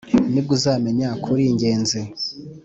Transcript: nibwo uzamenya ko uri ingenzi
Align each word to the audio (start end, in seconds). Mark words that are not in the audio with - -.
nibwo 0.33 0.51
uzamenya 0.57 1.07
ko 1.21 1.27
uri 1.33 1.43
ingenzi 1.51 1.99